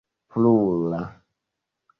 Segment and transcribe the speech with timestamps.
[0.33, 1.03] plura